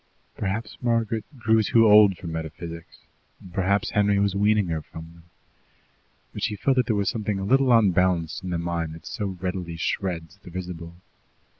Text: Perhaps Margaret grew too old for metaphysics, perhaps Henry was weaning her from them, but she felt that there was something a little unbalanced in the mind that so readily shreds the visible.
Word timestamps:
Perhaps 0.35 0.79
Margaret 0.81 1.25
grew 1.37 1.61
too 1.61 1.85
old 1.85 2.17
for 2.17 2.25
metaphysics, 2.25 3.01
perhaps 3.53 3.91
Henry 3.91 4.17
was 4.17 4.33
weaning 4.33 4.65
her 4.69 4.81
from 4.81 5.13
them, 5.13 5.23
but 6.33 6.41
she 6.41 6.55
felt 6.55 6.77
that 6.77 6.87
there 6.87 6.95
was 6.95 7.07
something 7.07 7.37
a 7.37 7.43
little 7.45 7.71
unbalanced 7.71 8.43
in 8.43 8.49
the 8.49 8.57
mind 8.57 8.95
that 8.95 9.05
so 9.05 9.27
readily 9.39 9.77
shreds 9.77 10.37
the 10.41 10.49
visible. 10.49 10.95